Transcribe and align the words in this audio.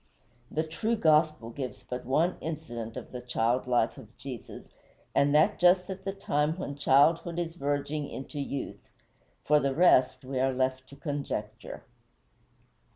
The 0.49 0.63
true 0.63 0.95
gospel 0.95 1.51
gives 1.51 1.83
but 1.83 2.05
one 2.05 2.37
incident 2.41 2.97
of 2.97 3.11
the 3.11 3.21
child 3.21 3.67
life 3.67 3.99
of 3.99 4.17
Jesus, 4.17 4.73
and 5.13 5.35
that 5.35 5.59
just 5.59 5.91
at 5.91 6.05
the 6.05 6.11
time 6.11 6.57
when 6.57 6.75
childhood 6.75 7.37
is 7.37 7.53
verging 7.55 8.09
into 8.09 8.39
youth; 8.39 8.89
for 9.45 9.59
the 9.59 9.75
rest, 9.75 10.25
we 10.25 10.39
are 10.39 10.53
left 10.53 10.89
to 10.89 10.95
conjecture. 10.95 11.83